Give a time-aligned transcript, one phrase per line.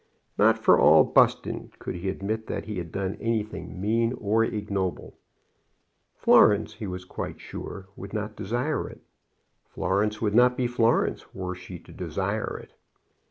[0.35, 5.13] Not for all Buston could he admit that he had done anything mean or ignoble.
[6.15, 9.01] Florence, he was quite sure, would not desire it.
[9.69, 12.73] Florence would not be Florence were she to desire it.